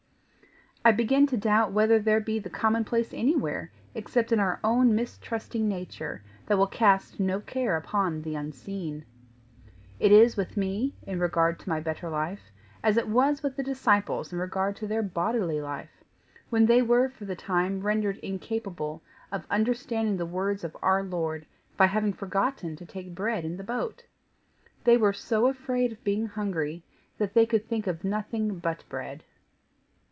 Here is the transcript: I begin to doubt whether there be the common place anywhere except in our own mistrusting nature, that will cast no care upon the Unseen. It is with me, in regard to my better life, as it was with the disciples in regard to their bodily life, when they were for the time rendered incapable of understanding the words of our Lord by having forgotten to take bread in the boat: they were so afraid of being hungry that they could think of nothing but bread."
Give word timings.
I 0.83 0.91
begin 0.91 1.27
to 1.27 1.37
doubt 1.37 1.73
whether 1.73 1.99
there 1.99 2.19
be 2.19 2.39
the 2.39 2.49
common 2.49 2.83
place 2.85 3.13
anywhere 3.13 3.71
except 3.93 4.31
in 4.31 4.39
our 4.39 4.59
own 4.63 4.95
mistrusting 4.95 5.69
nature, 5.69 6.23
that 6.47 6.57
will 6.57 6.65
cast 6.65 7.19
no 7.19 7.39
care 7.39 7.77
upon 7.77 8.23
the 8.23 8.33
Unseen. 8.33 9.05
It 9.99 10.11
is 10.11 10.35
with 10.35 10.57
me, 10.57 10.95
in 11.05 11.19
regard 11.19 11.59
to 11.59 11.69
my 11.69 11.79
better 11.81 12.09
life, 12.09 12.49
as 12.81 12.97
it 12.97 13.07
was 13.07 13.43
with 13.43 13.55
the 13.57 13.63
disciples 13.63 14.33
in 14.33 14.39
regard 14.39 14.75
to 14.77 14.87
their 14.87 15.03
bodily 15.03 15.61
life, 15.61 16.03
when 16.49 16.65
they 16.65 16.81
were 16.81 17.09
for 17.09 17.25
the 17.25 17.35
time 17.35 17.81
rendered 17.81 18.17
incapable 18.17 19.03
of 19.31 19.45
understanding 19.51 20.17
the 20.17 20.25
words 20.25 20.63
of 20.63 20.75
our 20.81 21.03
Lord 21.03 21.45
by 21.77 21.85
having 21.85 22.11
forgotten 22.13 22.75
to 22.77 22.87
take 22.87 23.13
bread 23.13 23.45
in 23.45 23.55
the 23.57 23.63
boat: 23.63 24.07
they 24.83 24.97
were 24.97 25.13
so 25.13 25.45
afraid 25.45 25.91
of 25.91 26.03
being 26.03 26.25
hungry 26.25 26.83
that 27.19 27.35
they 27.35 27.45
could 27.45 27.67
think 27.67 27.85
of 27.85 28.03
nothing 28.03 28.57
but 28.57 28.83
bread." 28.89 29.23